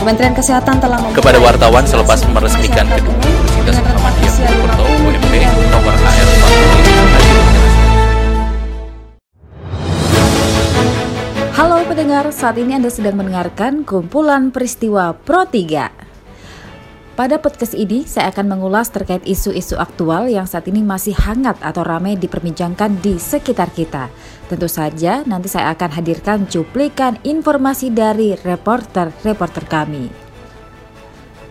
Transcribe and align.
Kementerian 0.00 0.32
Kesehatan 0.32 0.80
telah 0.80 0.96
kepada 1.12 1.36
wartawan 1.36 1.84
selepas 1.84 2.24
meresmikan 2.32 2.88
gedung 2.88 3.12
Universitas 3.20 3.84
Muhammadiyah 3.84 4.32
Purwokerto 4.32 4.84
UMP 4.96 5.34
Tower 5.68 5.92
AR 5.92 6.28
Halo 11.52 11.84
pendengar, 11.84 12.32
saat 12.32 12.56
ini 12.56 12.80
Anda 12.80 12.88
sedang 12.88 13.20
mendengarkan 13.20 13.84
kumpulan 13.84 14.48
peristiwa 14.48 15.12
Pro 15.12 15.44
3. 15.44 16.09
Pada 17.20 17.36
podcast 17.36 17.76
ini, 17.76 18.08
saya 18.08 18.32
akan 18.32 18.56
mengulas 18.56 18.88
terkait 18.88 19.20
isu-isu 19.28 19.76
aktual 19.76 20.24
yang 20.32 20.48
saat 20.48 20.64
ini 20.72 20.80
masih 20.80 21.12
hangat 21.12 21.60
atau 21.60 21.84
ramai 21.84 22.16
diperbincangkan 22.16 22.96
di 22.96 23.20
sekitar 23.20 23.76
kita. 23.76 24.08
Tentu 24.48 24.64
saja, 24.72 25.20
nanti 25.28 25.52
saya 25.52 25.68
akan 25.76 26.00
hadirkan 26.00 26.48
cuplikan 26.48 27.20
informasi 27.20 27.92
dari 27.92 28.40
reporter-reporter 28.40 29.68
kami. 29.68 30.08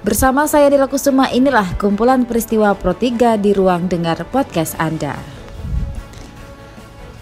Bersama 0.02 0.50
saya 0.50 0.74
Dila 0.74 0.90
Kusuma, 0.90 1.30
inilah 1.30 1.78
kumpulan 1.78 2.26
peristiwa 2.26 2.74
Pro 2.74 2.98
3 2.98 3.38
di 3.38 3.54
ruang 3.54 3.86
dengar 3.86 4.26
podcast 4.26 4.74
Anda. 4.82 5.39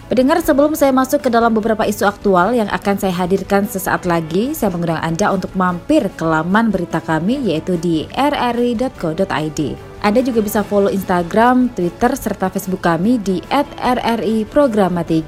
Pendengar 0.08 0.40
sebelum 0.40 0.72
saya 0.72 0.88
masuk 0.88 1.20
ke 1.20 1.28
dalam 1.28 1.52
beberapa 1.52 1.84
isu 1.84 2.08
aktual 2.08 2.56
yang 2.56 2.64
akan 2.72 2.96
saya 2.96 3.12
hadirkan 3.12 3.68
sesaat 3.68 4.08
lagi, 4.08 4.56
saya 4.56 4.72
mengundang 4.72 5.04
Anda 5.04 5.36
untuk 5.36 5.52
mampir 5.52 6.08
ke 6.16 6.24
laman 6.24 6.72
berita 6.72 6.96
kami 7.04 7.44
yaitu 7.52 7.76
di 7.76 8.08
rri.co.id. 8.16 9.60
Anda 10.00 10.20
juga 10.24 10.40
bisa 10.40 10.64
follow 10.64 10.88
Instagram, 10.88 11.68
Twitter, 11.76 12.16
serta 12.16 12.48
Facebook 12.48 12.88
kami 12.88 13.20
di 13.20 13.44
@rri_programa3. 13.52 15.20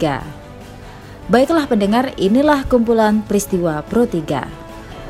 Baiklah 1.28 1.68
pendengar, 1.68 2.16
inilah 2.16 2.64
kumpulan 2.64 3.20
peristiwa 3.20 3.84
Pro 3.84 4.08
3. 4.08 4.59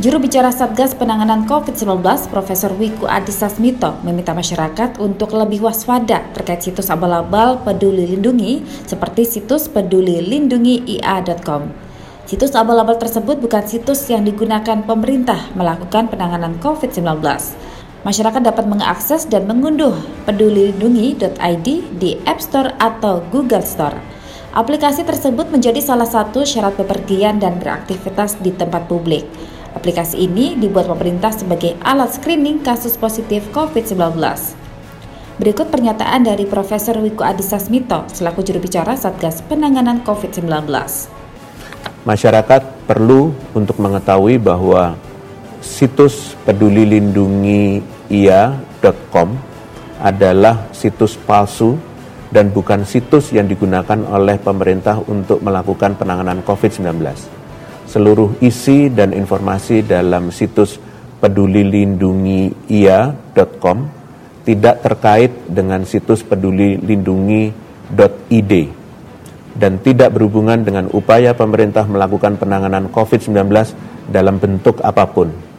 Juru 0.00 0.16
bicara 0.16 0.48
Satgas 0.48 0.96
Penanganan 0.96 1.44
COVID-19, 1.44 2.00
Profesor 2.32 2.72
Wiku 2.72 3.04
Adhisa 3.04 3.52
Smito, 3.52 4.00
meminta 4.00 4.32
masyarakat 4.32 4.96
untuk 4.96 5.36
lebih 5.36 5.60
waspada 5.60 6.24
terkait 6.32 6.64
situs 6.64 6.88
abal-abal 6.88 7.60
peduli 7.60 8.08
lindungi 8.08 8.64
seperti 8.88 9.28
situs 9.28 9.68
peduli 9.68 10.24
lindungi 10.24 10.88
ia.com. 10.88 11.68
Situs 12.24 12.56
abal-abal 12.56 12.96
tersebut 12.96 13.44
bukan 13.44 13.60
situs 13.68 14.08
yang 14.08 14.24
digunakan 14.24 14.80
pemerintah 14.88 15.52
melakukan 15.52 16.08
penanganan 16.08 16.56
COVID-19. 16.64 17.20
Masyarakat 18.00 18.40
dapat 18.40 18.64
mengakses 18.72 19.28
dan 19.28 19.44
mengunduh 19.44 20.00
pedulilindungi.id 20.24 21.68
di 22.00 22.16
App 22.24 22.40
Store 22.40 22.72
atau 22.80 23.20
Google 23.28 23.68
Store. 23.68 24.00
Aplikasi 24.56 25.04
tersebut 25.04 25.52
menjadi 25.52 25.84
salah 25.84 26.08
satu 26.08 26.48
syarat 26.48 26.74
bepergian 26.80 27.36
dan 27.36 27.60
beraktivitas 27.60 28.40
di 28.40 28.50
tempat 28.50 28.88
publik. 28.88 29.28
Aplikasi 29.70 30.26
ini 30.26 30.58
dibuat 30.58 30.90
pemerintah 30.90 31.30
sebagai 31.30 31.78
alat 31.86 32.18
screening 32.18 32.58
kasus 32.66 32.98
positif 32.98 33.46
COVID-19. 33.54 34.18
Berikut 35.38 35.70
pernyataan 35.70 36.26
dari 36.26 36.42
Profesor 36.42 36.98
Wiku 36.98 37.22
Adhisa 37.22 37.62
Smito 37.62 38.02
selaku 38.10 38.42
juru 38.42 38.58
bicara 38.58 38.98
Satgas 38.98 39.46
Penanganan 39.46 40.02
COVID-19. 40.02 40.66
Masyarakat 42.02 42.62
perlu 42.90 43.30
untuk 43.54 43.78
mengetahui 43.78 44.42
bahwa 44.42 44.98
situs 45.62 46.34
peduli 46.42 46.82
lindungi 46.84 47.78
ia.com 48.10 49.38
adalah 50.02 50.66
situs 50.74 51.14
palsu 51.14 51.78
dan 52.34 52.50
bukan 52.50 52.82
situs 52.82 53.30
yang 53.30 53.46
digunakan 53.46 54.02
oleh 54.10 54.34
pemerintah 54.34 54.98
untuk 55.06 55.38
melakukan 55.46 55.94
penanganan 55.94 56.42
COVID-19 56.42 57.39
seluruh 57.90 58.38
isi 58.38 58.86
dan 58.86 59.10
informasi 59.10 59.82
dalam 59.82 60.30
situs 60.30 60.78
pedulilindungiia.com 61.18 63.78
tidak 64.46 64.86
terkait 64.86 65.34
dengan 65.50 65.82
situs 65.82 66.22
pedulilindungi.id 66.22 68.52
dan 69.58 69.82
tidak 69.82 70.14
berhubungan 70.14 70.62
dengan 70.62 70.86
upaya 70.94 71.34
pemerintah 71.34 71.82
melakukan 71.90 72.38
penanganan 72.38 72.86
COVID-19 72.94 73.50
dalam 74.06 74.38
bentuk 74.38 74.78
apa 74.86 75.10
pun. 75.10 75.50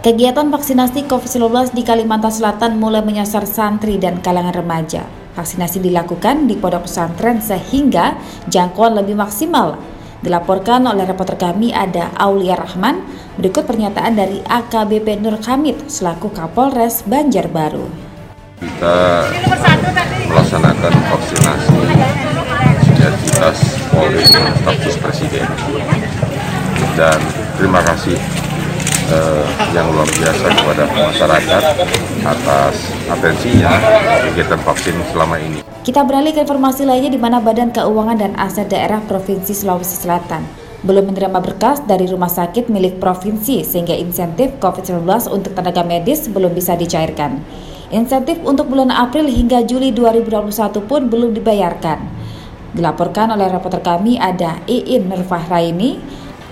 Kegiatan 0.00 0.48
vaksinasi 0.50 1.04
COVID-19 1.06 1.76
di 1.76 1.84
Kalimantan 1.84 2.32
Selatan 2.32 2.80
mulai 2.80 3.04
menyasar 3.04 3.44
santri 3.46 4.00
dan 4.00 4.24
kalangan 4.24 4.56
remaja. 4.56 5.04
Vaksinasi 5.36 5.76
dilakukan 5.78 6.48
di 6.50 6.58
pondok 6.58 6.88
pesantren 6.88 7.38
sehingga 7.38 8.18
jangkauan 8.50 8.98
lebih 8.98 9.14
maksimal 9.14 9.78
Dilaporkan 10.20 10.84
oleh 10.84 11.08
reporter 11.08 11.40
kami 11.40 11.72
ada 11.72 12.12
Aulia 12.12 12.52
Rahman. 12.52 13.00
Berikut 13.40 13.64
pernyataan 13.64 14.20
dari 14.20 14.44
AKBP 14.44 15.16
Nur 15.16 15.40
Hamid 15.40 15.88
selaku 15.88 16.28
Kapolres 16.28 17.08
Banjarbaru. 17.08 17.88
Kita 18.60 19.24
melaksanakan 20.28 20.92
vaksinasi 21.08 21.78
sinergitas 22.84 23.58
Polri 23.88 24.20
status 24.28 24.94
Presiden 25.00 25.48
dan 27.00 27.16
terima 27.56 27.80
kasih 27.80 28.20
eh, 29.08 29.44
yang 29.72 29.88
luar 29.88 30.04
biasa 30.04 30.46
kepada 30.52 30.84
masyarakat 30.84 31.62
atas 32.28 32.76
atensinya 33.08 33.72
kegiatan 34.28 34.60
vaksin 34.68 34.96
selama 35.16 35.40
ini. 35.40 35.69
Kita 35.80 36.04
beralih 36.04 36.36
ke 36.36 36.44
informasi 36.44 36.84
lainnya 36.84 37.08
di 37.08 37.16
mana 37.16 37.40
Badan 37.40 37.72
Keuangan 37.72 38.20
dan 38.20 38.32
Aset 38.36 38.68
Daerah 38.68 39.00
Provinsi 39.00 39.56
Sulawesi 39.56 39.96
Selatan 39.96 40.60
belum 40.80 41.12
menerima 41.12 41.40
berkas 41.44 41.84
dari 41.84 42.08
rumah 42.08 42.32
sakit 42.32 42.72
milik 42.72 42.96
provinsi 42.96 43.60
sehingga 43.64 43.92
insentif 43.92 44.56
COVID-19 44.64 45.04
untuk 45.28 45.52
tenaga 45.52 45.84
medis 45.84 46.24
belum 46.24 46.56
bisa 46.56 46.72
dicairkan. 46.72 47.40
Insentif 47.92 48.40
untuk 48.46 48.72
bulan 48.72 48.88
April 48.88 49.28
hingga 49.28 49.60
Juli 49.66 49.92
2021 49.92 50.52
pun 50.88 51.00
belum 51.10 51.36
dibayarkan. 51.36 51.98
Dilaporkan 52.72 53.34
oleh 53.34 53.50
reporter 53.50 53.82
kami 53.82 54.16
ada 54.16 54.62
Iin 54.64 55.10
Nurfahraini, 55.10 56.00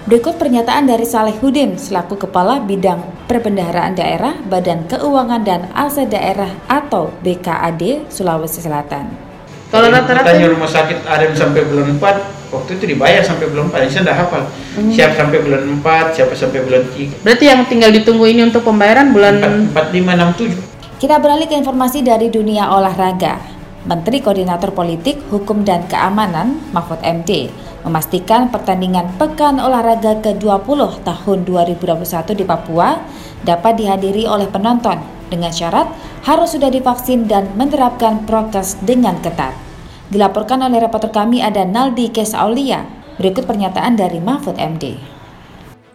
Berikut 0.09 0.41
pernyataan 0.41 0.89
dari 0.89 1.05
Salehudin 1.05 1.77
selaku 1.77 2.17
Kepala 2.17 2.65
Bidang 2.65 3.29
Perbendaharaan 3.29 3.93
Daerah 3.93 4.41
Badan 4.41 4.89
Keuangan 4.89 5.45
dan 5.45 5.69
Aset 5.77 6.09
Daerah 6.09 6.49
atau 6.65 7.13
BKAD 7.21 8.09
Sulawesi 8.09 8.65
Selatan. 8.65 9.05
Kalau 9.69 9.93
rata-rata 9.93 10.33
rumah 10.49 10.65
sakit 10.65 11.05
ada 11.05 11.29
sampai 11.37 11.61
bulan 11.69 12.01
4, 12.01 12.01
waktu 12.49 12.71
itu 12.81 12.85
dibayar 12.97 13.21
sampai 13.21 13.53
bulan 13.53 13.69
4, 13.69 13.85
saya 13.85 14.01
sudah 14.01 14.17
hafal. 14.17 14.43
Hmm. 14.81 14.89
Siap 14.89 15.13
sampai 15.13 15.39
bulan 15.45 15.63
4, 15.77 16.17
siapa 16.17 16.33
sampai 16.33 16.65
bulan 16.65 16.89
3. 16.89 17.21
Berarti 17.21 17.45
yang 17.45 17.61
tinggal 17.69 17.93
ditunggu 17.93 18.25
ini 18.33 18.49
untuk 18.49 18.65
pembayaran 18.65 19.13
bulan 19.13 19.45
4, 19.45 19.77
4 19.77 19.93
5, 19.93 20.57
6, 20.57 21.05
7. 21.05 21.05
Kita 21.05 21.21
beralih 21.21 21.45
ke 21.45 21.57
informasi 21.61 22.01
dari 22.01 22.33
dunia 22.33 22.73
olahraga. 22.73 23.59
Menteri 23.85 24.25
Koordinator 24.25 24.73
Politik, 24.73 25.21
Hukum 25.29 25.69
dan 25.69 25.85
Keamanan, 25.85 26.61
Mahfud 26.73 27.05
MD, 27.05 27.53
memastikan 27.89 28.53
pertandingan 28.53 29.09
Pekan 29.17 29.57
Olahraga 29.57 30.21
ke-20 30.21 31.09
tahun 31.09 31.39
2021 31.49 32.37
di 32.37 32.45
Papua 32.45 33.01
dapat 33.49 33.81
dihadiri 33.81 34.29
oleh 34.29 34.45
penonton 34.53 35.01
dengan 35.33 35.49
syarat 35.49 35.89
harus 36.29 36.53
sudah 36.53 36.69
divaksin 36.69 37.25
dan 37.25 37.49
menerapkan 37.57 38.29
prokes 38.29 38.77
dengan 38.85 39.17
ketat. 39.25 39.57
Dilaporkan 40.13 40.61
oleh 40.61 40.85
reporter 40.85 41.09
kami 41.09 41.41
ada 41.41 41.65
Naldi 41.65 42.13
Kesaulia. 42.13 42.85
Berikut 43.17 43.49
pernyataan 43.49 43.97
dari 43.97 44.21
Mahfud 44.21 44.61
MD. 44.61 45.01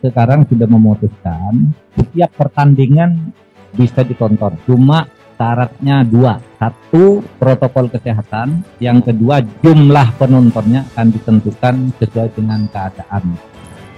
Sekarang 0.02 0.44
sudah 0.50 0.68
memutuskan 0.68 1.72
setiap 1.96 2.34
pertandingan 2.36 3.32
bisa 3.78 4.04
ditonton. 4.04 4.60
Cuma 4.68 5.08
syaratnya 5.36 6.06
dua. 6.06 6.40
Satu, 6.58 7.22
protokol 7.38 7.92
kesehatan. 7.92 8.64
Yang 8.80 9.12
kedua, 9.12 9.44
jumlah 9.62 10.16
penontonnya 10.16 10.88
akan 10.94 11.08
ditentukan 11.12 11.76
sesuai 12.00 12.30
dengan 12.38 12.66
keadaan 12.72 13.36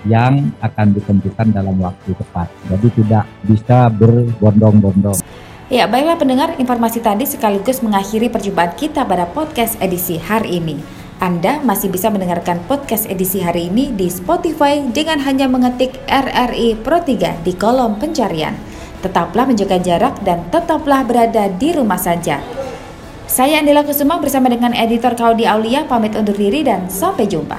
yang 0.05 0.53
akan 0.61 0.87
ditentukan 0.93 1.49
dalam 1.49 1.75
waktu 1.81 2.13
tepat. 2.13 2.47
Jadi 2.69 2.87
tidak 3.01 3.25
bisa 3.45 3.89
berbondong-bondong. 3.89 5.17
Ya, 5.65 5.89
baiklah 5.89 6.21
pendengar, 6.21 6.53
informasi 6.61 7.01
tadi 7.01 7.25
sekaligus 7.25 7.81
mengakhiri 7.81 8.29
perjumpaan 8.29 8.77
kita 8.77 9.01
pada 9.01 9.25
podcast 9.25 9.81
edisi 9.81 10.21
hari 10.21 10.61
ini. 10.61 10.77
Anda 11.17 11.63
masih 11.63 11.89
bisa 11.89 12.13
mendengarkan 12.13 12.61
podcast 12.69 13.09
edisi 13.09 13.41
hari 13.41 13.73
ini 13.73 13.89
di 13.95 14.11
Spotify 14.11 14.83
dengan 14.85 15.17
hanya 15.25 15.49
mengetik 15.49 15.97
RRI 16.05 16.85
Pro 16.85 17.01
3 17.01 17.41
di 17.41 17.55
kolom 17.57 17.97
pencarian. 17.97 18.74
Tetaplah 19.05 19.45
menjaga 19.45 19.77
jarak 19.77 20.17
dan 20.25 20.49
tetaplah 20.49 21.05
berada 21.05 21.45
di 21.45 21.77
rumah 21.77 22.01
saja. 22.01 22.41
Saya 23.29 23.61
Andela 23.61 23.85
Kusuma 23.85 24.17
bersama 24.17 24.49
dengan 24.49 24.73
editor 24.73 25.13
Kaudi 25.13 25.45
Aulia 25.45 25.85
pamit 25.85 26.17
undur 26.17 26.33
diri 26.33 26.65
dan 26.65 26.89
sampai 26.89 27.29
jumpa. 27.29 27.53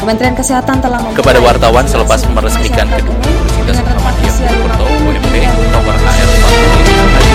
Kementerian 0.00 0.32
Kesehatan 0.32 0.80
telah 0.80 1.04
kepada 1.12 1.36
wartawan 1.44 1.84
selepas 1.84 2.24
meresmikan 2.32 2.88
gedung 2.96 3.20
Universitas 3.20 3.84
Muhammadiyah 3.84 4.34
Purwokerto 4.40 4.84
UMP 5.04 5.34
nomor 5.68 5.96
AR 6.00 6.30
45 7.20 7.25